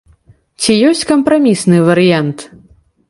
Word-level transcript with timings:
Ці 0.61 0.71
ёсць 0.89 1.03
кампрамісны 1.11 1.77
варыянт? 1.91 2.39